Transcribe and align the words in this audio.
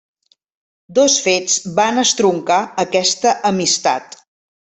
Dos 0.99 1.17
fets 1.25 1.57
van 1.81 2.03
estroncar 2.05 2.59
aquesta 2.85 3.35
amistat. 3.53 4.19